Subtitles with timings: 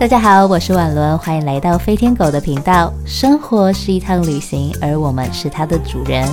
[0.00, 2.90] 大家好，我是婉伦，欢迎来到飞天狗的频道。
[3.04, 6.26] 生活是一趟旅行，而我们是它的主人。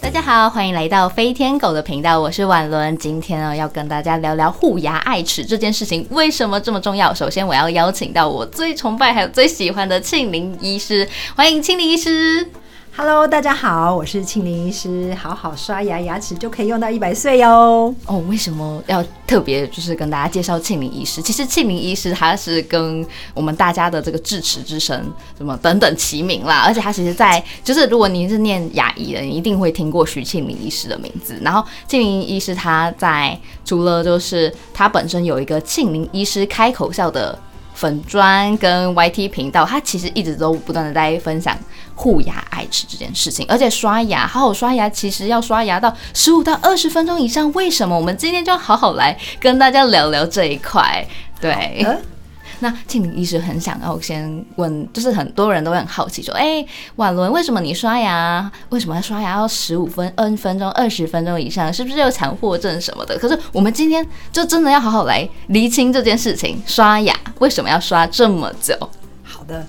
[0.00, 2.98] 大家好，欢迎来到飞天狗的频道，我是婉伦。
[2.98, 7.14] 今天呢，要跟大家聊聊护牙爱齿这件事情为什么这么重要。
[7.14, 12.50] 首先，我要邀请到我最崇拜还有最喜欢的庆林医师，欢迎庆林医师。
[12.96, 15.14] Hello，大家好，我是庆龄医师。
[15.14, 17.94] 好好刷牙，牙齿就可以用到一百岁哟。
[18.04, 21.22] 哦，为什么要特别就是跟大家介绍庆龄医师？
[21.22, 31.38] 其实庆龄医师他是跟我们大家的这个智齿之神什么等等齐名啦，而且他其实在就是如果你是念牙医的，你一定会听过徐庆龄医师的名字。
[31.42, 37.38] 然后庆龄医师他在除了就是他本身有一个庆龄医师开口笑的。
[37.80, 41.56] 粉砖跟 YT 频道，它其实一直都不断的在分享
[41.94, 47.50] 护牙爱齿这件事情，而且刷牙，好好刷牙，其实要刷牙到十五到二十分钟以上。
[47.54, 47.96] 为什么？
[47.96, 51.02] 我们今天就要好好来跟大家聊聊这一块。
[51.40, 51.82] 对，
[52.60, 56.64] 那庆林医师很想要先问，就是很多人都很好奇说，哎、
[56.96, 61.72] 婉伦，为什么你刷牙，为什么要刷牙要十五分、二分钟、二十分钟以上？
[61.72, 63.18] 是不是有强迫症什么的？
[63.18, 68.76] 可是我们今天就真的要好好来厘清这件事情，刷牙为什么要刷这么久？
[69.22, 69.66] 好的，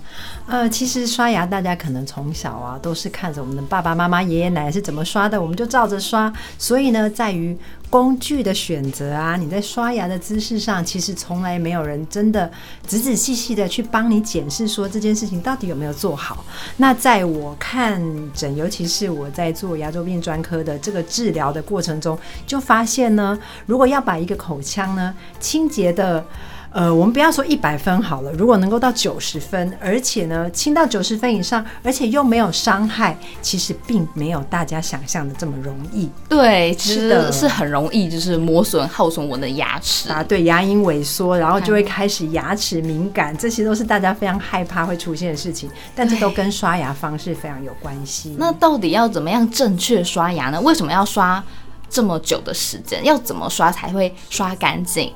[0.51, 6.31] 呃，其实刷牙大家可能从小啊都是看着我们的爸爸妈妈、爷爷奶奶是怎么刷的，我们就照着刷。
[6.57, 7.57] 所以呢，在于
[7.89, 12.51] 工具的选择啊，你在刷牙的姿势上，其实从来没有人真的
[12.85, 16.43] 仔仔细细的去帮你检视说这件事情到底有没有做好。
[16.75, 18.01] 那在我看
[18.33, 26.25] 诊，尤其是我在做牙周病专科的这个治疗的过程中，就发现呢，如果要把一个口腔呢清洁的。
[26.71, 36.09] 呃，我们不要说一百分好了，如果能够到九十分，而且呢清到九十分以上，而且又没有伤害，其实并没有大家想象的这么容易。
[36.29, 40.09] 对，其实是的是很容易就是磨损、耗损我的牙齿。
[40.09, 48.33] 啊，对，牙龈萎缩，然后就会开始牙齿敏感，这些都是大家非常害怕会出现的事情，但这都跟刷牙方式非常有关系。
[48.39, 50.61] 那到底要怎么样正确刷牙呢？
[50.61, 51.43] 为什么要刷
[51.89, 53.03] 这么久的时间？
[53.03, 55.11] 要怎么刷才会刷干净？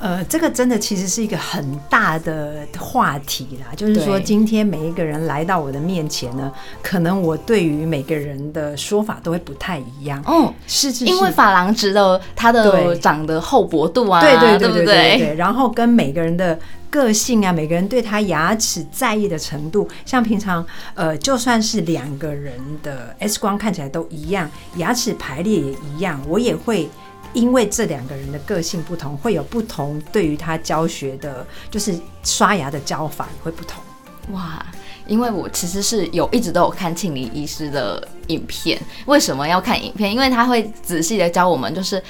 [0.00, 6.50] 呃，这个真的其实是一个很大的话题啦，就是说今天每一个人来到我的面前呢，
[6.82, 10.22] 可能我对于每个人的说法都会不太一样。
[10.24, 26.88] 哦，是是是，因为珐琅质的它的对长的厚薄度啊，对对对对对，然后跟每个人的个性啊，每个人对他牙齿在意的程度，像平常呃，就算是两个人的 X 光看起来都一样，牙齿排列也一样，我也会。
[27.32, 33.82] 因为这两个人的个性不同，会有不同对于他教学的，就是刷牙的教法会不同。
[34.32, 34.64] 哇，
[35.06, 38.80] 因为我其实是有一直都有看庆龄医师的影片。
[39.06, 40.12] 为什么要看影片？
[40.12, 42.02] 因为他会仔细的教我们，就是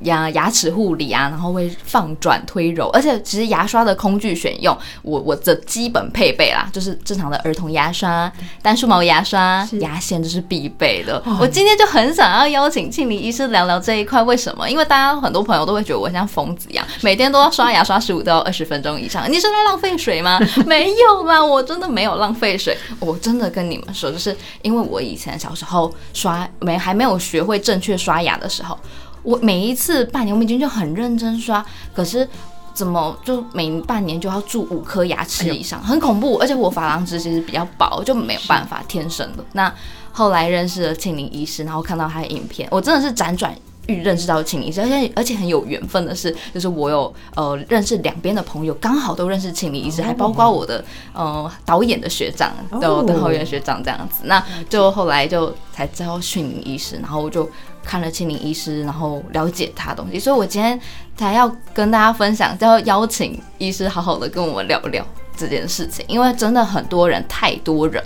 [0.00, 8.30] 牙牙齿护理啊，然后会放转推揉，而且其实牙刷的工具选用，我我的基本配备啦，就是正常的儿童牙刷、
[8.62, 11.22] 单数毛牙刷、牙线，这是必备的。
[11.40, 14.68] 我今天就很想要邀请庆林医师聊聊这一块，为什么？
[14.68, 20.38] 因为大家很多朋友都会觉得我像疯子一样，每天都要刷牙刷十五到二十分钟以上，你是在浪费水吗？
[20.66, 28.78] 没有啦，我真的没有浪费水，我真的跟你们说，就是因为我以前小时候刷没还没有学会正确刷牙的时候，
[29.22, 31.64] 我每一次半年我已经就很认真刷，
[31.94, 32.28] 可是。
[32.74, 36.36] 怎么就每半年就要蛀五颗牙齿以上，很恐怖。
[36.36, 39.44] 而且我珐琅质其实比较薄，就没有办法天生的。
[39.54, 39.74] 那
[40.12, 43.52] 后来认识了庆林医师，然后看到他的影片，我真的是辗转
[43.88, 54.20] 遇认识到庆林医师，而且而且很有缘分的是，就是我有呃认识两边的朋友，刚好都认识庆林医师，还包括我的呃导演的学长，哦对，我的导演学长这样子。
[54.26, 57.50] 那就后来就才知道庆林医师，然后我就
[57.88, 60.78] 看了庆龄医师，然后了解他的东西，所以我今天
[61.16, 65.02] 才要跟大家分享，就要邀请医师好好的跟我们聊聊
[65.34, 68.04] 这件事情，因为真的很多人，太多人。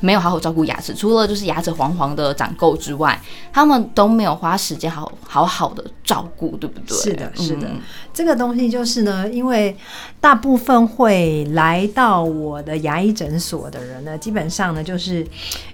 [0.00, 3.20] 没有好好照顾牙齿，除了就是牙齿黄黄的长垢之外，
[3.52, 6.96] 他们都没有花时间好好好的照顾，对不对？
[6.96, 7.66] 是的，是的。
[7.68, 7.80] 嗯
[8.12, 9.74] 这个东西就是呢，因为
[10.20, 15.24] 大部分会来到我的牙医诊所的人呢，基本上呢，就是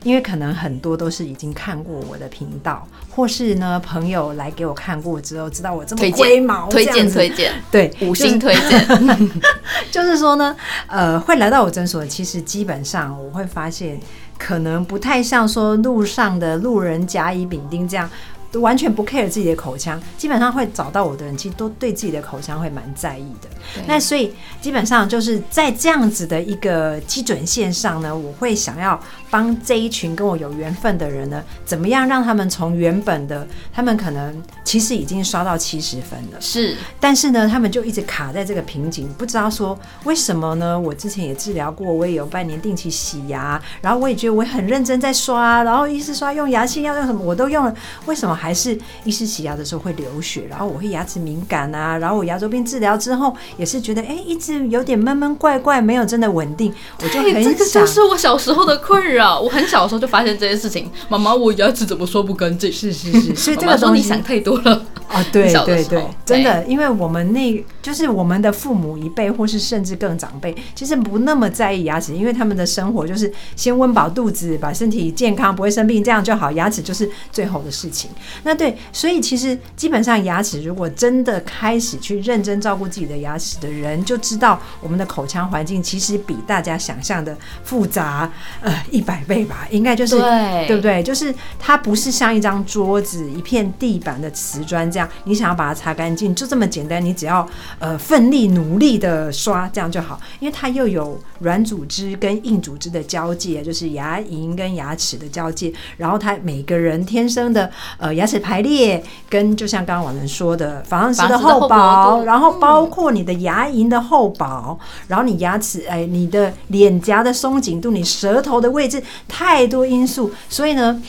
[0.03, 9.31] 因为可能很多都是已经看过我的频道，或是呢朋友来给我看过之后，知道我这么推毛，推荐推荐，对五星就是推荐。
[9.91, 10.55] 就是说呢，
[10.89, 13.99] 呃，会来到我诊所，其实基本上我会发现，
[14.39, 18.09] 可能不太像说路上的路人甲乙丙丁这样，
[18.55, 23.49] 完全不 care 自己的口腔，基本上会找到我的人，其实都对自己的口腔会蛮在意的。
[23.87, 28.99] 那所以基本上就是在这样子的一个基准线上呢，我会想要
[29.29, 40.79] 帮这一群跟我有缘分的人呢，怎么样让他们从原本的他们可能其实已经刷到七十分了，是，但是呢，他们就一直卡在这个瓶颈，不知道说为什么呢？
[40.79, 47.75] 我之前也治疗过，我也有半年定期洗牙，然后我也觉得我很认真在刷，然后一直刷用牙线要用什么我都用了，
[48.07, 56.73] 为什么还是医师洗牙的时候会流血，然后我会牙齿敏感啊，然后我牙周病治疗之后也是觉得哎，一直有点闷闷怪怪，没有真的稳定，
[57.03, 59.41] 我就很这个想就是我小时候的困扰。
[59.47, 62.71] 我很小的时候就发现这件事情，妈妈，我牙齿怎么说不干净？
[62.71, 64.85] 是是是， 所以这个东西你想太多了。
[65.09, 78.11] 啊，对对对，真的，因为我们那就是我们的父母一辈，或是甚至更长辈，其实不那么在意牙齿，因为他们的生活就是先温饱肚子，把身体健康，不会生病，这样就好，牙齿就是最后的事情。
[78.43, 88.31] 那对，所以其实基本上牙齿，如果真的开始去认真照顾自己的牙齿的人，就知道我们的口腔环境其实比大家想象的复杂
[88.61, 91.03] 呃一百倍吧，应该就是对对不对？
[91.03, 97.47] 就是它不是像一张桌子、一片地板的瓷砖这样，你想要把它擦干净，就这么简单，你只要
[97.79, 100.21] 呃奋力努力的刷，这样就好。
[100.41, 105.73] 因为它又有软组织跟硬组织的交界，就是牙龈跟牙齿的交界。
[105.97, 114.79] 然后它每个人天生的呃牙齿排列，跟就像刚刚我们说的珐琅石的厚薄然后包括你的牙龈的厚薄，
[115.09, 121.03] 然后你牙齿哎你的脸颊的松紧度，你舌头的位置，太多因素，所以呢。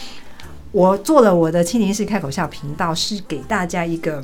[0.74, 4.22] 我做了我的青年式开口笑频道，是给大家一个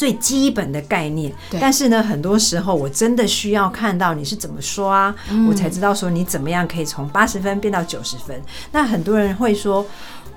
[0.00, 1.30] 最基本的概念。
[1.60, 5.14] 但是呢，很多时候我真的需要看到你是怎么刷，
[5.46, 8.40] 我才知道说你怎么样可以从八十分变到九十分。
[8.72, 9.86] 那很多人会说。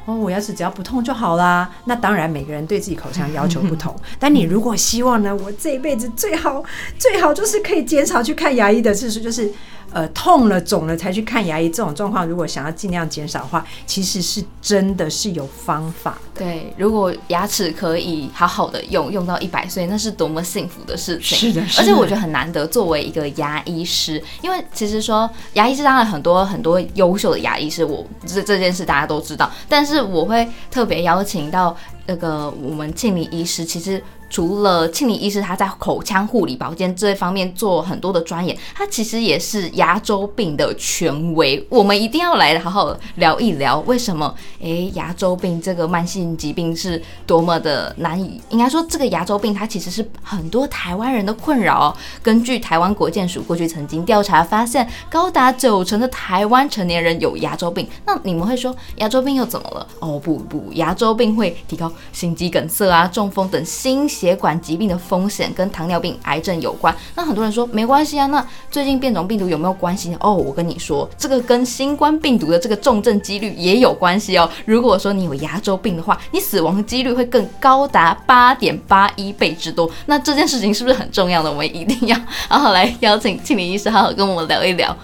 [0.06, 1.70] 哦，我牙齿只要不痛就好啦。
[1.86, 3.96] 那当然，每个人对自己口腔要求不同。
[4.20, 6.62] 但你如果希望呢，我这一辈子最好
[7.00, 9.50] 最好就是可以减少去看牙医的次数，就是
[9.92, 16.18] 呃痛了肿了才去看牙医这种状况，如果想要尽量减少的话，其实是真的是有方法。
[16.34, 21.38] 对，如果牙齿可以好好的用，用到一百岁，那是多么幸福的事情。
[21.38, 31.76] 是的是的而且我觉得很难得，作为一个牙医师，因为其实说牙医师当然很多很多优秀的牙医师，我这这件事大家都知道，但是我会特别邀请到
[32.08, 34.02] 那个我们庆理医师，其实。
[34.34, 41.64] 除了庆理医师他在口腔护理保健这方面做很多的钻研，他其实也是牙周病的权威。
[41.70, 48.42] 我们一定要来好好聊一聊，为什么诶牙周病这个慢性疾病是多么的难以？
[48.50, 51.96] 应该说这个牙周病它其实是很多台湾人的困扰哦。
[52.24, 57.88] 根据台湾国健署过去曾经调查发现，高达九成的台湾成年人有牙周病。
[58.08, 59.88] 那你们会说牙周病又怎么了？
[60.00, 66.96] 哦不不，牙周病会提高心肌梗塞啊、中风等心血管疾病的风险，跟糖尿病、癌症有关。
[67.14, 70.18] 那很多人说没关系啊，那最近变种病毒有没有关系呢？
[70.22, 74.50] 哦，我跟你说，这个跟新冠病毒的这个重症几率也有关系哦。
[74.64, 79.92] 如果说你有牙周病的话，你死亡几率会更高达八点八一倍之多。
[80.06, 81.52] 那这件事情是不是很重要的？
[81.52, 82.18] 我们一定要
[82.48, 84.96] 好好来邀请庆林医师好好跟我们聊一聊。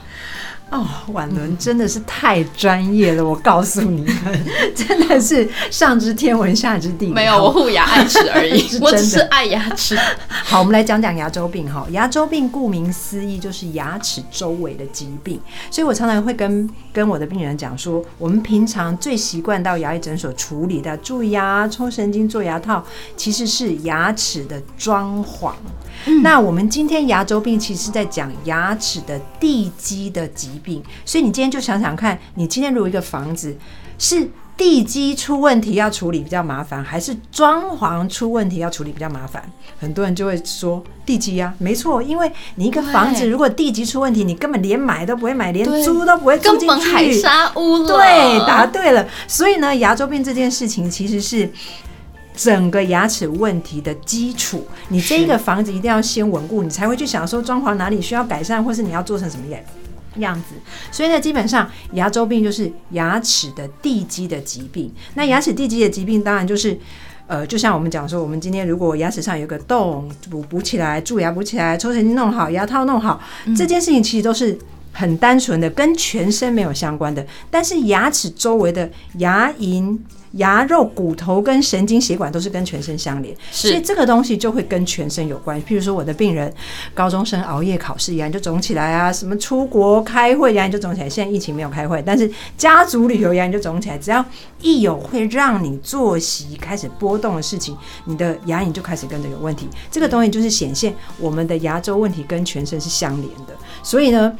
[0.71, 4.45] 哦，婉伦真的是太专业了，我告诉你们，
[4.75, 7.11] 真的是上知天文下知地理。
[7.11, 9.97] 没有，我护牙爱齿而已， 我只是爱牙齿。
[10.27, 11.87] 好，我们来讲讲牙周病哈。
[11.89, 15.39] 牙周病顾名思义就是牙齿周围的疾病，
[15.71, 22.83] 所以我常常会跟跟我的病人讲说，我们平常最习惯到牙医诊所处理的蛀牙、抽神经、做牙套，
[23.17, 25.53] 其实是牙齿的装潢。
[26.21, 33.55] 那我们今天牙周病其实是在讲牙齿的地基的疾病，所以你今天就想想看，你今天如果一个房子
[33.97, 39.41] 是地基出问题要处理比较麻烦，还是装潢出问题要处理比较麻烦？
[39.79, 47.87] 很多人就会说地基啊，没错，因为你一个房子如果地基出问题，你根本连买都不会买，连租都不会住根进去，本海沙屋了。
[47.87, 49.07] 对，答对了。
[49.27, 51.49] 所以呢，牙周病这件事情其实是
[52.39, 54.65] 整个牙齿问题的基础。
[54.87, 59.59] 你这一个房子一定要先稳固，你才会去想说装潢哪里需要改善，或是你要做成什么样。
[60.15, 60.55] 样子，
[60.91, 64.91] 所以呢，基本上牙周病就是牙齿的地基的疾病。
[65.13, 66.77] 那牙齿地基的疾病，当然就是，
[67.27, 73.21] 呃，就像我们讲说，我们今天如果牙齿上有个洞，补补起来，蛀牙补起来，抽神经弄好，牙套弄好，
[73.55, 74.57] 这件事情其实都是
[74.91, 77.25] 很单纯的，跟全身没有相关的。
[77.51, 79.97] 但是牙齿周围的牙龈、
[80.33, 85.59] 牙肉、骨头跟神经血管都是跟全身相连，所以这个东西就会跟全身有关。
[85.63, 86.53] 譬如说，我的病人
[86.93, 91.09] 高中生熬夜考试，牙龈就肿起来啊；什么出国开会，牙龈就肿起来。
[91.09, 93.97] 现在疫情没有开会，但是家族旅游牙龈就肿起来。
[93.97, 94.23] 只要
[94.61, 99.67] 一有会让你作息开始波动的事情，你的牙龈就开始跟着有问题。
[99.89, 103.55] 这个东西就是显现我们的牙周问题跟全身是相连的。
[103.81, 104.31] 所以呢，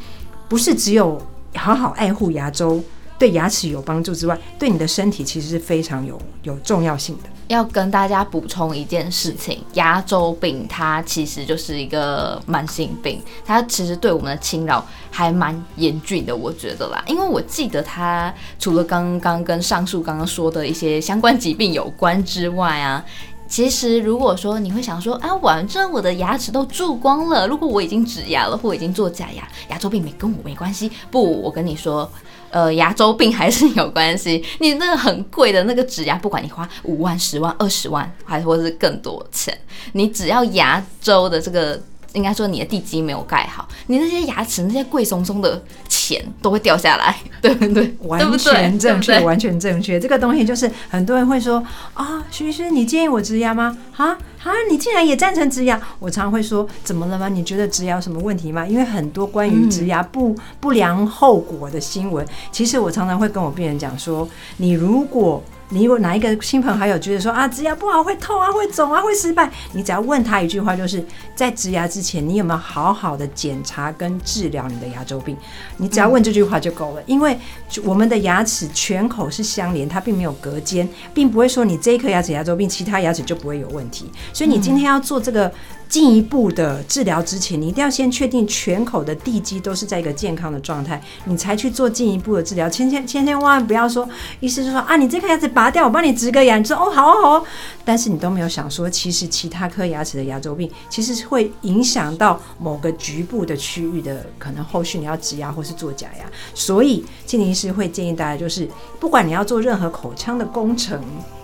[0.48, 1.20] 不是只有
[1.56, 2.84] 好好爱护牙周。
[3.20, 7.24] 对牙齿有帮助之外，对你的身体其实是非常有有重要性的。
[7.50, 17.04] 要跟大家补充一件事情，牙周病它其实就是一个慢性病，它其实对我们的侵扰还蛮严峻的，我觉得啦。
[17.08, 23.04] 因为我记得它除了刚刚跟上述刚刚说的一些相关疾病有关之外啊。
[23.48, 30.92] 其实，如果说你会想说啊，反正我的牙齿都蛀光了，如果我已经植牙了或已经做假牙，牙周病没跟我没关系。
[31.10, 32.08] 不，我跟你说，
[32.52, 34.44] 呃，牙周病还是有关系。
[34.60, 39.58] 你那个很贵的那个植牙，不管你花五万、十万、二十万，还或是更多钱，
[39.94, 41.82] 你只要牙周的这个，
[42.14, 47.94] 应该说你的地基没有盖好，你那些牙齿那些贵松松的钱都会掉下来，对不对？
[48.04, 50.00] 完全正确，完全正确。
[50.00, 51.64] 这个东西就是很多人会说
[51.94, 53.78] 啊，徐医师，你建议我植牙吗？
[53.96, 55.80] 啊啊，你竟然也赞成植牙？
[56.00, 57.30] 我常常会说，怎么了吗？
[57.30, 58.66] 你觉得植牙有什么问题吗？
[58.66, 71.04] 因为很多关于植牙不、不良后果的新闻，其实我常常会跟我病人讲说，你如果你如果哪一个亲朋好友觉得说啊，植牙不好，会痛啊，会肿啊，会失败，你只要问他一句话，就是
[71.36, 75.38] 在植牙之前，你有没有好好的检查跟治疗你的牙周病？
[75.78, 77.38] 你只要问这句话就够了，因为
[77.84, 84.12] 我们的牙齿全口是相连，它并没有隔间，并不会说你这一颗牙齿牙周病，其他牙齿就不会有问题。
[84.34, 85.52] 所以你今天要做这个
[85.90, 92.70] 进一步的治疗之前，你一定要先确定全口的地基都是在一个健康的状态，你才去做进一步的治疗。
[92.70, 94.08] 千千千千万不要说，
[94.40, 97.44] 医师就说啊，你这颗牙齿拔掉，我帮你植个牙，你说哦好啊好啊，
[97.84, 106.26] 但是你都没有想说，其实其他颗牙齿的牙周病，其实是会影响到某个局部的区域的，可能后续你要植牙或是做假牙。
[106.54, 108.70] 所以，庆林医师会建议大家，就是
[109.00, 111.02] 不管你要做任何口腔的工程。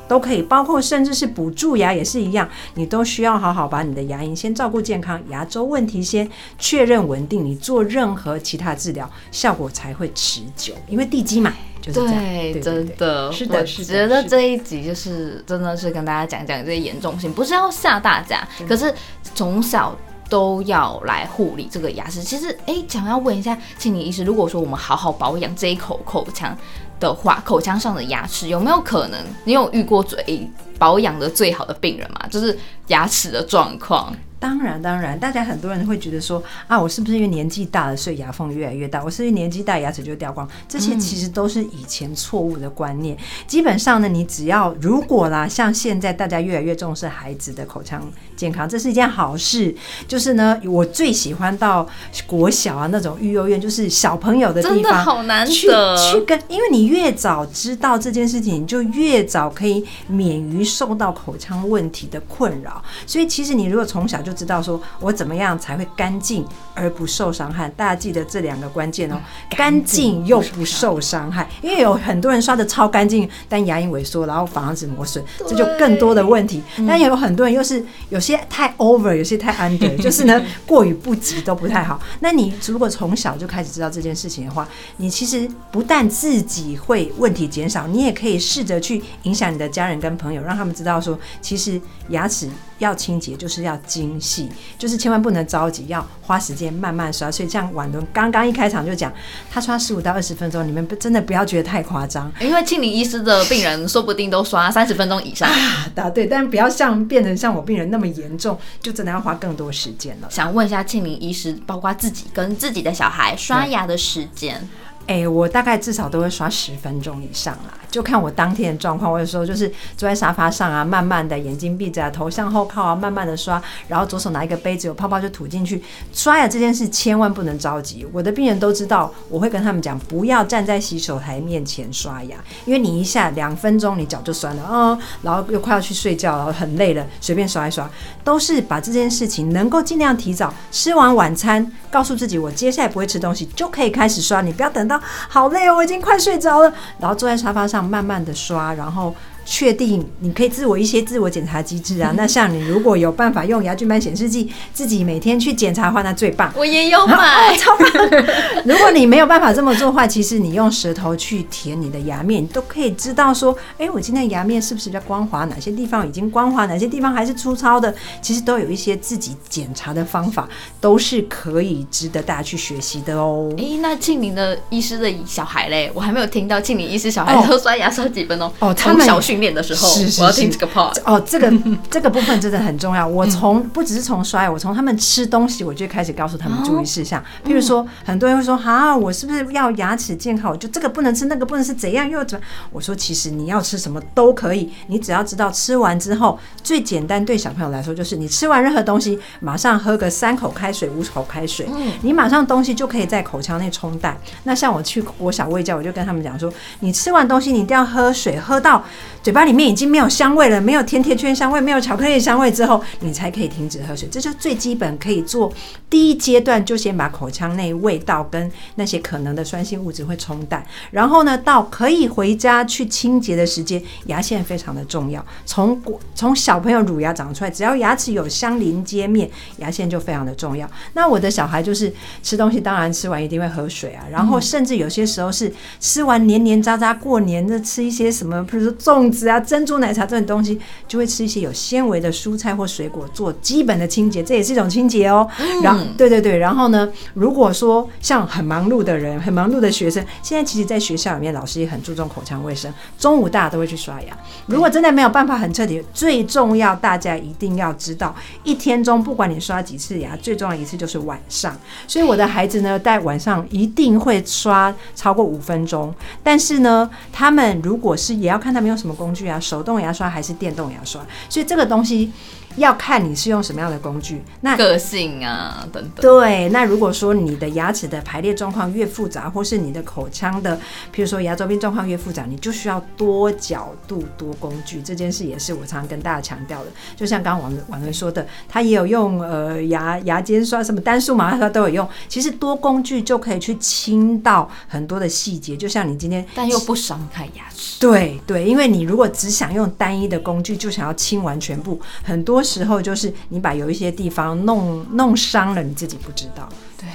[0.07, 12.15] 都可以，包括甚至是补蛀牙也是一样，你都需要好好把你的牙龈先照顾健康，牙周问题先确认稳定，你做任何其他治疗效果才会持久，因为地基嘛， 就是这样。
[12.15, 18.93] 对，对真的，是的我是的觉得这一集就是真的是跟大家讲讲这些严重性，不是要吓大家，可是
[19.33, 19.95] 从小。
[20.27, 22.19] 都要来护理这个牙齿。
[22.19, 26.57] 其实，哎，想要问一下庆理医师，如果说我们好好保养这一口口腔
[26.99, 29.19] 的话，口腔上的牙齿有没有可能？
[29.43, 32.27] 你有遇过嘴保养的最好的病人吗？
[32.29, 34.13] 就是牙齿的状况。
[34.45, 39.03] 当然，当然，大家很多人会觉得说啊，我是不是因为年纪大了，所以牙缝越来越大？
[39.03, 40.47] 我是不是年纪大，牙齿就掉光？
[40.69, 43.17] 这些其实都是以前错误的观念。
[43.47, 49.75] 基本上呢，你只要如果啦，像现在大家越来越重视孩子的口腔健康，这是一件好事。
[50.07, 51.87] 就是呢，我最喜欢到
[52.27, 62.83] 国小啊那种育幼院，就是小朋友的地真的方，好难去得去跟，因为你越早知道这件事情，你就越早可以免于受到口腔问题的困扰。
[63.07, 69.17] 所以其实你如果从小就知道说我怎么样才会干净而不受伤害，大家记得这两个关键哦，
[69.51, 71.47] 干净又不受伤害。
[71.61, 76.61] 因为有很多人刷的超干净，但牙龈萎缩，然后防止磨损，这就更多的问题。
[76.87, 81.99] 但也有很多人又是有些太 over，有些太 under， 就是呢过于不及都不太好。
[82.19, 97.31] 那你如果从小就开始知道这件事情的话，你其实不但自己会问题减少，你也可以试着去影响你的家人跟朋友，让他们知道说，其实牙齿要清洁就是要精细，就是千万不能着急，要花时间慢慢刷。
[97.31, 99.11] 所以像婉伦刚刚一开场就讲，
[99.49, 102.31] 他刷十五到二十分钟，你们不真的不要觉得太夸张。
[102.41, 105.47] 因为庆龄医师的病人说不定都刷三十分钟以上。
[105.55, 110.27] 啊，答对，但不要像变成像我病人那么严重，就真的要花更多时间了。
[110.29, 114.67] 想问一下庆林医师，包括自己跟自己的小孩刷牙的时间，
[115.07, 119.11] 哎、我大概至少都会刷十分钟以上啦，就看我当天的状况。
[119.11, 125.83] 我有时候就是坐在沙发上啊，慢慢的眼睛闭着啊，头向后靠啊，慢慢的刷，然后左手拿一个杯子，有泡泡就吐进去。
[126.11, 137.87] 刷牙这件事千万不能着急，我的病人都知道，我会跟他们讲，不要站在洗手台面前刷牙，因为你一下两分钟你脚就酸了，嗯，然后又快要去睡觉，然后很累了，随便刷一刷，
[138.23, 144.94] 都是把这件事情能够尽量提早吃完晚餐，告诉自己我接下来不会吃东西，就可以开始刷，你不要等到
[145.27, 152.11] 好累哦，我已经快睡着了，然后坐在沙发上慢慢的刷，然后确定你可以自我一些自我检查机制啊。
[152.17, 156.51] 那像你如果有办法用牙菌斑显示剂自己每天去检查的话，那最棒。
[156.55, 157.87] 我也有买，超棒！
[158.65, 165.45] 如果你没有办法这么做的话，其实你用舌头去舔你的牙面，你都可以知道说，哎，我今天牙面是不是比较光滑？
[165.45, 166.65] 哪些地方已经光滑？
[166.65, 167.93] 哪些地方还是粗糙的？
[168.21, 170.49] 其实都有一些自己检查的方法，
[170.81, 173.53] 都是可以值得大家去学习的哦。
[173.57, 178.73] 哎，那庆龄的医师的小孩嘞，我还没有听到庆龄医师小孩都刷牙刷几分钟哦。
[178.73, 181.19] 他们小训练的时候，是是我要听这个 part 哦。
[181.25, 181.51] 这个
[181.89, 183.07] 这个部分真的很重要。
[183.07, 187.23] 我从不只是从刷牙，我从他们吃东西，我就开始告诉他们注意事项。
[187.45, 190.51] 譬如说，很多人会说：“哈，我是不是要牙齿健康？
[190.51, 201.67] 我就这个不能吃，那个不能吃怎样又怎么？”我说：“其实你要吃什么都可以，你只要知道吃完之后最简单对小朋友来说就是你吃完任何东西，马上喝个三口开水、五口开水，
[202.01, 204.17] 你马上东西就可以在口腔内冲淡。
[204.43, 208.83] 那像我去我小喂教，我就跟他们讲说：你吃完东西，你一定要喝水，喝到
[209.25, 214.07] 嘴巴里面已经没有香味了，没有甜甜圈香味，没有巧克力香味之后，你才可以停止喝水。
[214.07, 215.51] 这就最基本可以做
[215.89, 220.63] 第一阶段，就先把口腔内味道跟那些可能的酸性物质会冲淡。
[220.91, 225.25] 然后呢，到可以回家去清洁的时间，牙线非常的重要。
[225.43, 225.81] 从
[226.13, 229.27] 从小朋友乳牙长出来，只要牙齿有相邻接面，
[229.57, 230.69] 牙线就非常的重要。
[230.93, 231.91] 那我的小孩就是
[232.21, 234.05] 吃东西，当然吃完一定会喝水啊。
[234.11, 245.25] 然后甚至有些时候是吃完黏黏渣渣，过年的吃一些什么，比如说粽子啊、珍珠奶茶这种东西，就会吃一些有纤维的蔬菜或水果做基本的清洁，这也是一种清洁哦。
[245.63, 254.17] 然后对对对，然后呢，如果说像很忙碌的人、很忙碌的学生，现在其实在学校里面，老师也很注重口腔卫生，中午大家都会去刷牙。
[254.47, 261.55] 如果真的没有办法很彻底，最重要大家一定要知道，一天中不管你刷几次牙，最重要一次就是晚上。
[261.87, 265.93] 所以我的孩子呢，在晚上一定会刷超过五分钟。
[266.23, 271.05] 但是呢，他们如果是也要看他们有什么工工具啊，手动牙刷还是电动牙刷。
[271.29, 272.11] 所以这个东西。
[272.57, 276.01] 要看你是用什么样的工具，那个性啊等等。
[276.01, 280.55] 对，那如果说你的牙齿的排列状况越复杂，或是你的口腔的，
[280.93, 284.81] 譬如说牙周病状况越复杂，你就需要多角度多工具。
[284.81, 286.67] 这件事也是我常常跟大家强调的。
[286.95, 291.89] 就像刚刚王王文说的，他也有用呃牙牙尖刷，什么单数麻刷都有用。
[292.07, 295.57] 其实多工具就可以去清到很多的细节。
[295.57, 297.79] 就像你今天，但又不伤害牙齿。
[297.81, 302.44] 对对，因为你如果只想用单一的工具，就想要清完全部，很多。
[302.45, 306.47] 时候就是你把有一些地方弄弄伤了，你自己不知道。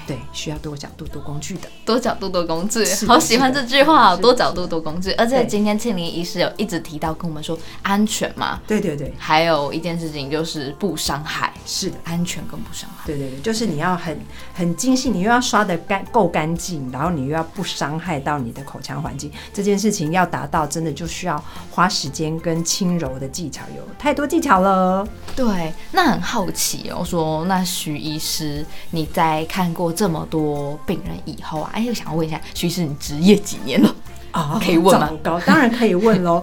[0.06, 5.10] 对，需要多角度多工具的，多角度多工具，好喜欢这句话，多角度多工具。
[5.12, 14.20] 而且今天庆林医师有一直提到跟我们说安全嘛，对对对，还有一件事情就是不伤害，是的，安全跟不伤害，对对对，就是你要很
[14.54, 25.06] 很精细，你又要刷的干够干净，然后你又要不伤害到你的口腔环境，这件事情要达到，真的就需要花时间跟轻柔的技巧，有太多技巧了。
[25.34, 29.70] 对，那很好奇哦，说那徐医师你在看。
[29.80, 33.94] 过这么多病人以后啊，哎，我想要问一下，徐师，你职业几年了？
[34.32, 35.10] 啊，可以问吗？
[35.22, 36.42] 高当然可以问喽。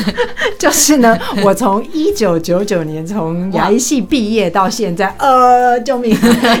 [0.58, 6.12] 就是呢，我从一九九九年从牙医系毕业到现在，呃，救命，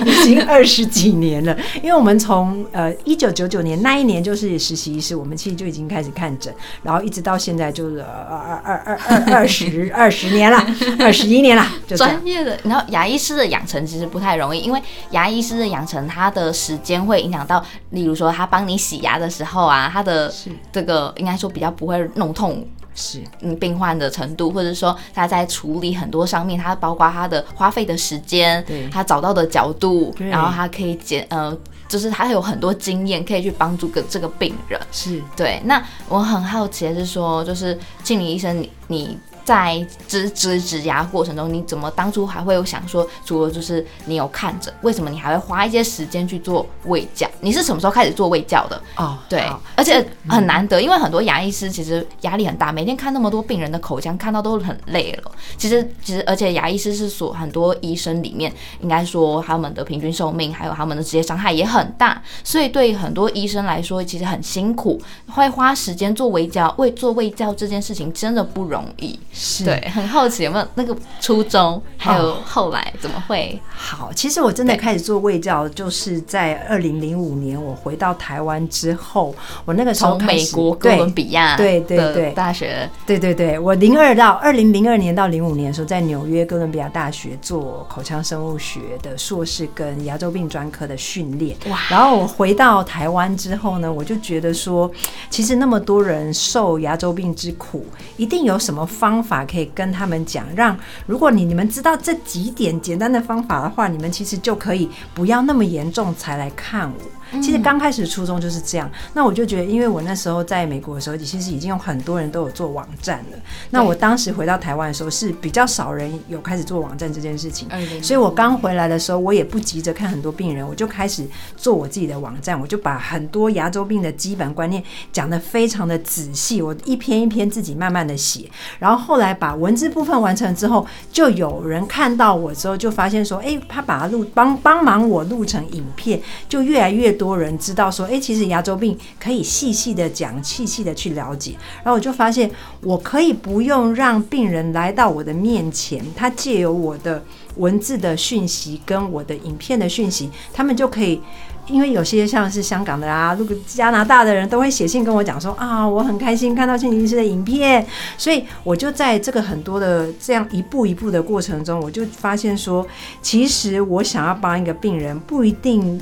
[0.04, 1.56] 已经二十几年了。
[1.82, 10.64] 因为我们从呃一九九九年那一年就是实习医师，我们其实就已经开始看诊，然后一直到现在就是二二二二二二十二十年了，
[10.98, 11.64] 二十一年了。
[11.96, 20.50] 专业的，然后牙医师的养成其实不太容易，因为牙医师的养成，他的时间会影响到，例如说他帮你洗牙的时候啊，他的是。
[20.74, 31.56] 这个应该说比较不会弄痛，是嗯病患的程度，或者说他在处理很多上面，他包括他的花费的时间，他找到的角度，然后他可以减呃，
[31.86, 35.62] 就是他有很多经验可以去帮助个这个病人，是对。
[35.64, 39.18] 那我很好奇的是说，就是庆理医生，你你。
[39.44, 47.28] 在植植植牙过程中，你怎么当初还会有想说，除了就是你有看着，为什么你还会花一些时间去做胃教？
[47.40, 48.82] 你是什么时候开始做胃教的？
[48.96, 55.30] 哦，对，而且很难得，因为很多牙医师其实压力很大，每天看那么多病人的口腔，看到都很累了。
[55.58, 65.00] 其实，其实，而且牙医师是所很多医生里面，应该说他们的平均寿命还有他们的职业伤害也很大，所以对很多医生来说，其实很辛苦，
[65.34, 69.18] 会花时间做胃教，为做胃教这件事情真的不容易。
[69.36, 73.60] 是对，很好奇有没有那个初衷，还有后来怎么会？
[73.74, 91.56] 好，其实我真的开始做卫教，就是在二零零五年我回到台湾之后，我那个时候从美国哥伦比亚对对对大学对对对，我零二到二零零二年到零五年的时候，在纽约哥伦比亚大学做口腔生物学的硕士跟牙周病专科的训练。
[91.68, 94.88] 哇然后我回到台湾之后呢，我就觉得说，
[95.28, 97.84] 其实那么多人受牙周病之苦，
[98.16, 106.96] 一定有什么方法可以跟他们讲，让如果你你们知道这几点简单的方法的话，你们其实就可以不要那么严重才来看我。
[107.42, 113.38] 其实刚开始初衷就是这样，那我就觉得，因为我那时候在美国的时候，其实已经有很多人都有做网站了。
[113.70, 117.68] 那我当时回到台湾的时候，是比较少人有开始做网站这件事情。
[118.00, 128.48] 所以我刚回来的时候，我也不急着看很多病人，我就开始做我自己的网站，我就把很多牙周病的基本观念讲得非常的仔细，我一篇一篇自己慢慢的写。
[128.78, 141.52] 然后后后来把文字部分完成之后，就有人看到我之后，就发现说，哎，他把它录帮帮忙我录成影片，就越来越多人知道说，哎，其实牙周病可以细细的讲，细细的去了解。
[141.84, 142.50] 然后我就发现，
[142.80, 147.22] 我可以不用让病人来到我的面前，他借由我的
[147.58, 151.20] 文字的讯息跟我的影片的讯息，他们就可以。
[151.66, 157.84] 因为有些像是香港的啊，如果加拿大的人都会写信跟我讲说啊，我很开心看到心理医师的影片，
[158.18, 162.86] 所以我就在这个很多的这样一步一步的过程中，我就发现说，
[163.22, 166.00] 其实我想要帮一个病人，不一定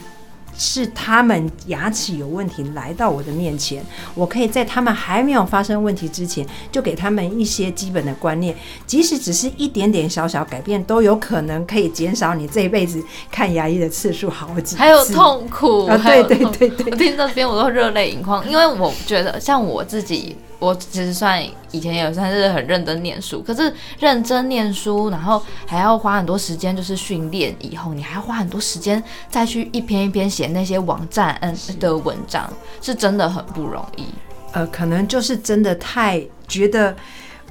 [0.57, 3.85] 是他们牙齿有问题来到我的面前，
[4.15, 8.55] 我可以在他们还没有发生问题之前，就给他们一些基本的观念，
[8.87, 14.77] 即使只是一点点小小改变，都有可能可以减少你这一辈子看牙医的次数好几次。
[14.77, 32.48] 还有痛苦啊对对对对 我听到这边我都热泪盈眶，因为我觉得像我自己，我其实算以前也算是很认真念书，可是认真念书，然后还要花很多时间就是训练，以后你还要花很多时间再去一篇一篇写那些网站嗯的文章，
[32.81, 34.05] 是真的很不容易。
[34.53, 36.94] 呃，可能就是真的太觉得。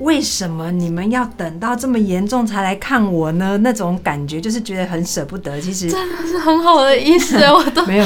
[0.01, 3.57] 为什么你们要等到这么严重才来看我呢？
[3.59, 5.59] 那种感觉就是觉得很舍不得。
[5.61, 8.05] 其实真的是很好的意思， 我都没有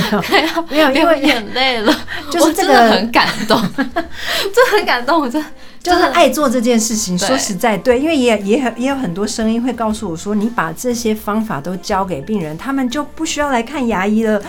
[0.70, 1.94] 没有因为眼泪了，
[2.30, 5.48] 就是真的很感动， 真的很感动，我真的
[5.86, 7.18] 就是爱做这件事情。
[7.18, 14.42] 说实在，对，因为也也很也有很多声音会告诉我说，你把这些方法都交给病人，他们就不需要来看牙医了。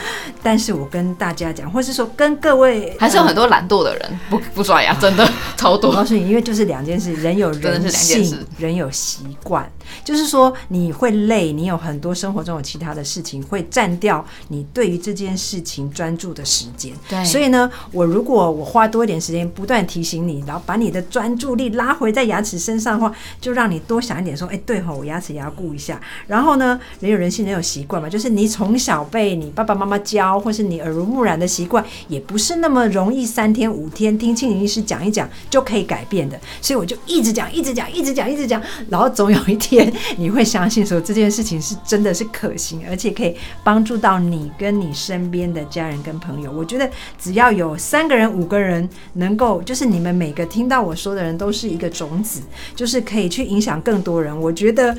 [0.43, 5.93] 但是我跟大家讲，或是说跟各位，还是有很多懒惰的人不 不刷牙，真的 超我多。
[5.93, 9.71] 告诉你，因为就是两件事，人有人性，人有习惯。
[10.05, 16.93] 就是说，你会累，你有很多生活中有其他的事情会占掉你对于这件事情专注的时间。
[17.09, 23.11] 对所以呢，我如果我花多一点时间，不断提醒你，然后把你的专注力拉回在牙齿身上的话，
[23.41, 25.99] 就让你多想一点，说，哎，对吼，我牙齿也要顾一下。
[26.27, 36.39] 然后呢，人有人性，人有习惯嘛，就是你从小被你爸爸妈妈教，或是你耳濡目染的习惯，也不是那么容易三天五天听庆龄医师讲一讲就可以改变的。
[36.61, 43.35] 所以我就一直讲，一直讲，一直讲，一直讲，然后总有一天你会相信说这件事情是真的是可行，而且可以
[43.65, 46.53] 帮助到你跟你身边的家人跟朋友。
[46.53, 52.43] 我觉得只要有三个人、五个人能够，就是你们每个听到我说的人都是一个种子，
[52.77, 54.39] 就是可以去影响更多人。
[54.39, 54.97] 我觉得。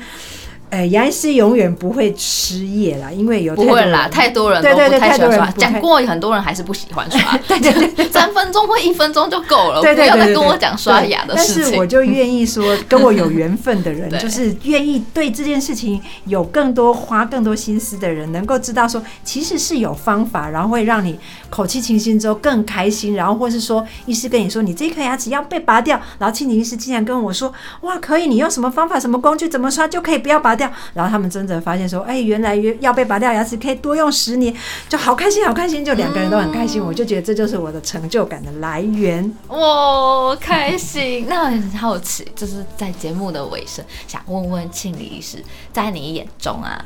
[0.70, 5.46] 呃，牙医师永远不会失业啦，因为有太多人不会啦，太多人都对对对不太喜欢刷。
[5.46, 11.54] 太多人不太讲过很多人还是不喜欢刷， 对对对， 三分钟或一分钟就够了，对对对对不要再跟我讲刷牙的事情。
[11.54, 34.52] 对但是我就愿意说，跟我有缘分的人， 就是愿意对这件事情有更多花更多心思的人，能够知道说，其实是有方法，然后会让你口气清新之后更开心，然后或是说，医师跟你说你这颗牙齿要被拔掉，然后庆龄医师竟然跟我说，哇，可以，你用什么方法、什么工具、怎么刷就可以不要拔掉，然后他们真的发现说，哎，原来要被拔掉牙齿可以多用十年，
[34.88, 39.32] 就好开心，好开心，就两个人都很开心，我就觉得这就是我的成就感的来源。
[39.46, 41.26] 哇，开心！
[41.28, 45.42] 那很好奇，就是在节目的尾声，想问问庆理医师，
[45.72, 46.84] 在你眼中啊，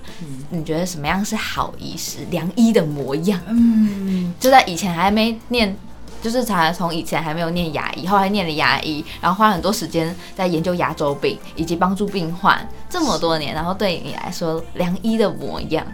[0.50, 3.40] 你觉得什么样是好医师、良医的模样？
[3.48, 5.74] 嗯，就在以前还没念，
[6.22, 15.84] 就是才从以前还没有念牙医，后来念了牙医，然后花很多时间在研究牙周病以及帮助病患这么多年，然后对你来说，良医的模样，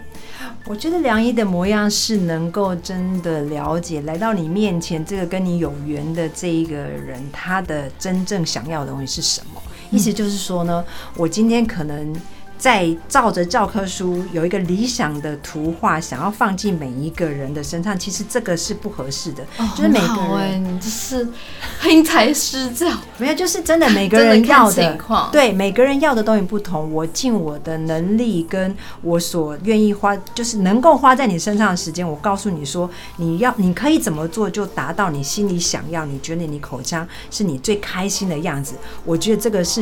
[0.65, 9.61] 我觉得良医的模样是能够真的了解来到你面前这个跟你有缘的这一个人，他的真正想要的东西是什么。
[9.89, 12.15] 意思就是说呢，我今天可能
[12.59, 19.43] 在照着教科书有一个理想的图画，想要放进每一个人的身上，其实这个是不合适的。
[19.75, 21.25] 就是每个人，你就是
[21.89, 24.97] 因材施教， 没有，就是真的每个人 要的，
[25.31, 26.91] 对每个人要的东西不同。
[26.91, 38.75] 我尽我的能力，跟我所愿意花，就是能够花在你身上的时间，我告诉你说，你要你可以怎么做，就达到你心里想要，你觉得你口腔是你最开心的样子。
[39.05, 39.81] 我觉得这个是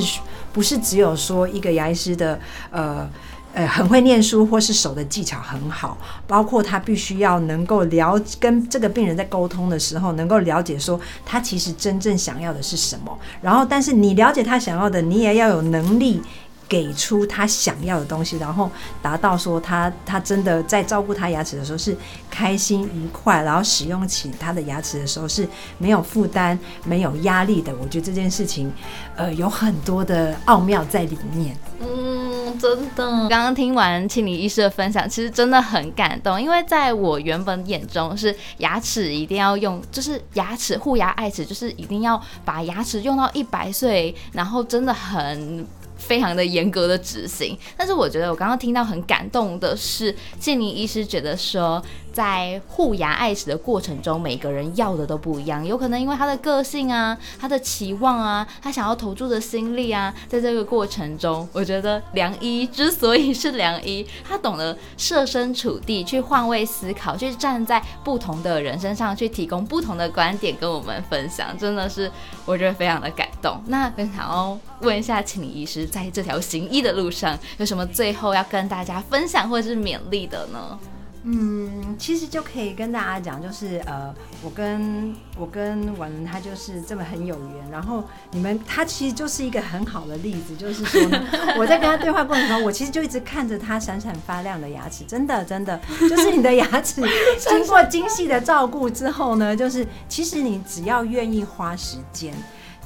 [0.58, 2.40] 不是只有说一个牙医师的？
[2.72, 3.08] 呃
[3.54, 13.18] 呃，很会念书，或是手的技巧很好，包括他必须要能够了跟这个病人在沟通的时候，能够了解说他其实真正想要的是什么。
[13.42, 16.22] 然后，但是你了解他想要的，你也要有能力
[16.68, 18.70] 给出他想要的东西，然后
[19.02, 21.96] 达到说他他真的在照顾他牙齿的时候是
[22.30, 27.74] 开心愉快，然后使用起他的牙齿的时候是没有负担、没有压力的。
[27.82, 28.72] 我觉得这件事情，
[29.16, 31.58] 呃，有很多的奥妙在里面。
[31.80, 32.28] 嗯。
[32.58, 36.42] 真的，刚刚听完庆理医师的分享，其实真的很感动。
[36.42, 45.68] 因为在我原本眼中，是牙齿一定要用，就是牙齿护牙爱齿，就是一定要把牙齿用到一百岁，然后真的很。
[45.98, 51.84] 非常的严格的执行，但是我觉得我刚刚听到很感动的是，建宁医师觉得说，
[52.18, 72.12] 在护牙爱齿的过程中，每个人要的都不一样，有可能因为他的个性啊，他的期望啊，他想要投注的心力啊，在这个过程中，我觉得良医之所以是良医，他懂得设身处地去换位思考，去站在不同的人身上去提供不同的观点跟我们分享，真的是
[72.48, 73.62] 我觉得非常的感动。
[73.68, 74.60] 那分享哦。
[74.82, 80.80] 问一下，请医师在这条行医的路上有什么最后要跟大家分享或者是勉励的呢？
[81.24, 91.02] 嗯，其实就可以跟大家讲，就是呃，我跟我跟文他就是这么很有缘，然后你们他其实就是一个很好的例子，就是说
[91.60, 97.02] 我在跟他对话过程中，我其实就一直看着他闪闪发亮的牙齿，真的真的，就是你的牙齿
[97.38, 102.34] 经过精细的照顾之后呢，就是其实你只要愿意花时间。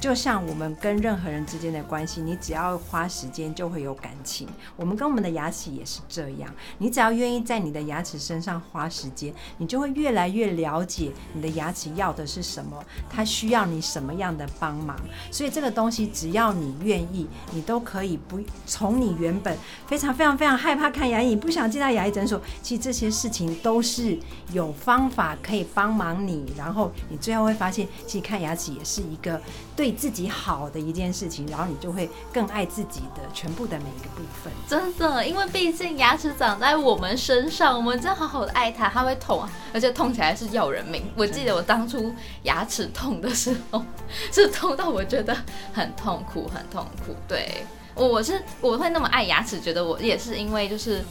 [0.02, 4.48] 就像我们跟任何人之间的关系，你只要花时间就会有感情。
[4.74, 14.98] 我们跟我们的牙齿也是这样，你只要愿意在你的牙齿身上花时间，你就会越来越了解你的牙齿要的是什么，它需要你什么样的帮忙。
[15.30, 24.18] 所以这个东西只要你愿意，你都可以不从你原本非常非常非常害怕看牙医，不想进到牙医诊所，其实这些事情都是
[24.52, 29.40] 有方法可以帮忙你，然后你最后会发现，其实看牙齿也是一个
[29.76, 29.91] 对。
[29.92, 34.52] 自己好的一件事情，然后你就会更爱自己的全部的每一个部分。
[34.68, 41.04] 真的，因为毕竟牙齿长在我们身上，我们真好好的爱它，它会痛啊，而且痛起来是要人命。
[41.16, 43.84] 我记得我当初牙齿痛的时候，
[44.32, 45.36] 是痛到我觉得
[45.72, 47.14] 很痛苦，很痛苦。
[47.28, 51.04] 对，我是我会那么爱牙齿，觉得我也是因为就是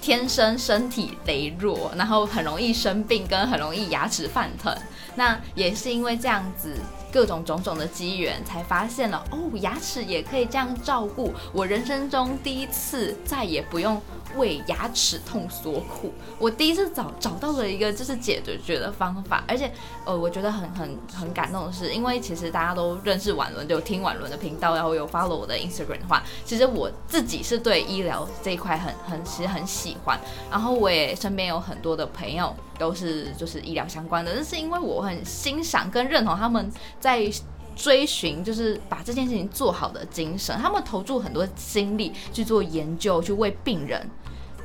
[0.00, 4.74] 天生身体羸弱，然后很容易生病，跟很容易牙齿泛疼。
[5.16, 6.74] 那也是因为这样子。
[7.12, 11.32] 各种种种的机缘，才发现了哦，牙齿也可以这样照顾。
[11.52, 14.00] 我人生中第一次再也不用
[14.36, 16.12] 为牙齿痛所苦。
[16.38, 19.70] 我第一次找找到了一个就是解决的方法，而且
[20.04, 30.18] 呃，我觉得很很很感动的是，因为其实大家都认识婉伦，就听婉伦的频道，然后有 follow 我的 Instagram 的话，其实我自己是对医疗这一块很很其实很喜欢。
[30.50, 36.68] 然后我也身边有很多的朋友都是就是医疗相关的，那是因为我很欣赏跟认同他们。
[36.98, 37.30] 在
[37.76, 44.08] 追寻，就是把这件事情做好的精神，他们投注很多精力去做研究，去为病人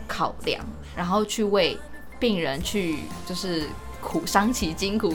[0.07, 0.63] 考量，
[0.95, 1.77] 然后去为
[2.19, 3.63] 病人去就是
[4.01, 5.13] 苦伤其筋骨，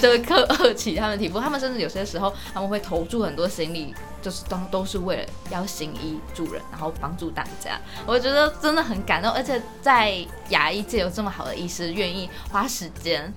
[0.00, 1.40] 就会刻恶起他们皮肤。
[1.40, 7.80] 他们甚至有些时候他们会投注很多心力，就是都都是为了要行医助人，然后帮助大家。
[8.06, 10.14] 我觉得真的很感动，而且在
[10.48, 13.32] 牙医界有这么好的医师，愿意花时间。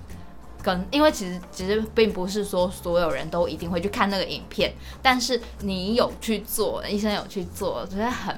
[0.62, 8.34] 跟，因为其实其实并不是说所有人都一定会去看那个影片，但是你有去做，医生有去做，觉得很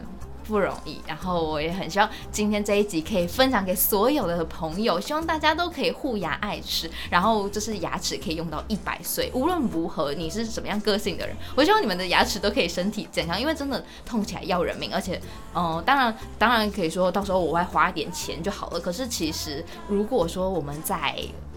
[0.46, 1.00] 不容易。
[1.06, 9.30] 然后我也很希望今天这一集可以分享给所有的朋友，希望大家都可以护牙爱吃，然后就是牙齿可以用到一百岁。
[9.34, 14.92] 无论如何，你是什么样个性的人，我希望你们的牙齿都可以身体健康，因为真的痛起来要人命。
[14.94, 15.20] 而且，
[15.54, 18.80] 嗯，当然当然可以说到时候我会花一点钱就好了。
[18.80, 21.16] 可是其实如果说我们在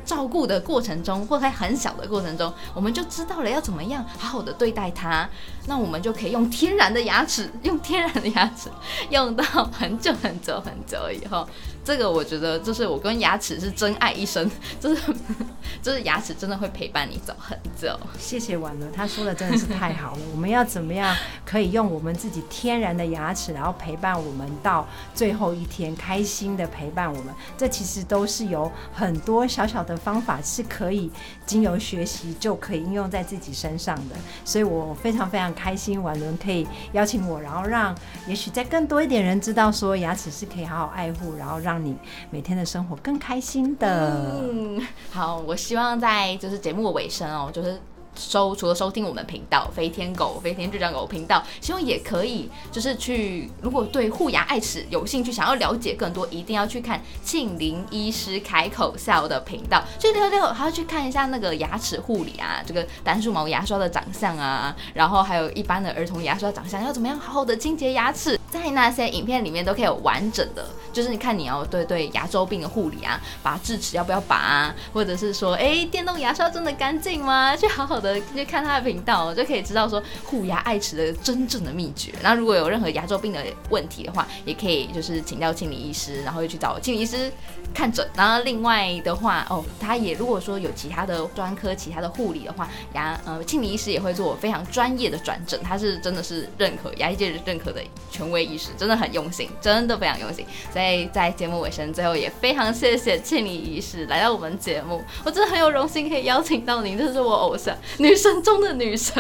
[0.10, 5.30] 照顾的过程中，或在很小的过程中，我们就知道了要怎么样好好的对待它。
[5.67, 8.72] 那我们就可以用天然的牙齿，用天然的牙齿
[9.12, 11.48] 用到很久很久很久以后。
[11.89, 14.47] 这个我觉得就是我跟牙齿是真爱一生，
[14.80, 15.02] 就是
[15.82, 17.99] 就是牙齿真的会陪伴你走很久。
[18.19, 20.21] 谢谢婉伦，他说的真的是太好了。
[20.32, 27.34] 我们要怎么样可以用我们自己天然的牙齿，然后陪伴我们到最后一天，开心的陪伴我们？
[27.58, 31.10] 这其实都是有很多小小的方法是可以
[31.47, 34.15] 经由学习就可以应用在自己身上的。
[34.45, 37.97] 所以我非常非常开心，婉伦可以邀请我，然后让
[38.28, 41.96] 也许在更多一点人知道说牙齿是可以好好爱护，然后让你
[42.30, 44.42] 每天的生活更开心的。
[44.42, 47.80] 嗯，好，我希望在就是节目的尾声哦，就是。
[48.20, 59.82] 收除了收听我们频道飞天狗飞天智障狗频道，希望也可以就是去，如果对护牙爱齿有兴趣，想要了解更多，一定要去看庆林医师开口笑的频道。
[59.98, 77.56] 去六六还要去看一下那个牙齿护理啊，这个单数毛牙刷的长相啊，然后还有一般的儿童牙刷长相，要怎么样好好的清洁牙齿，在那些影片里面都可以有完整的，就是你看你要对对牙周病的护理啊，拔智齿要不要拔啊，或者是说，哎，电动牙刷真的干净吗？
[77.56, 78.09] 去好好的。
[78.34, 82.13] 去看他的频道，就可以知道说护牙爱齿的真正的秘诀。
[82.22, 87.32] 那如果有任何牙周病的问题的话，也可以就是请教清理医师，然后又去找清理医师
[87.74, 88.08] 看诊。
[88.15, 95.60] 然后另外的话，哦，他也如果说有其他的专科、其他的护理的话，牙呃清理医师也会做非常专业的转诊。
[95.63, 100.45] 他是真的是认可牙医界认可的权威医师，真的很用心，真的非常用心。
[100.72, 108.30] 所以在节目尾声最后也非常谢谢庆理医师来到我们节目，我真的很有荣幸可以邀请到您，这是我偶像 女神。
[108.42, 109.14] 中的女神，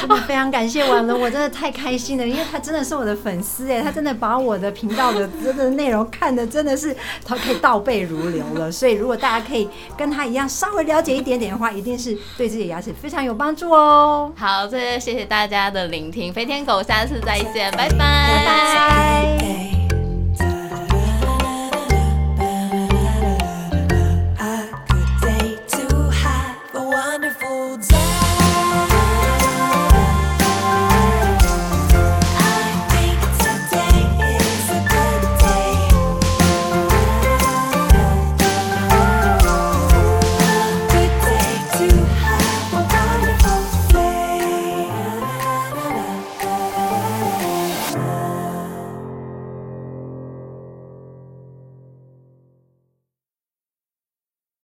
[0.00, 14.32] 真的非常感谢婉伦，我真的太开心了，因为她真的是我的粉丝哎，她真的把我的频道的真的内容看的真的是她可以倒背如流了，所以如果大家可以跟她一样稍微了解一点点的话，一定是对自己的牙齿非常有帮助哦。
[14.34, 19.73] 好，这谢谢大家的聆听，飞天狗，下次再见，拜拜，拜拜。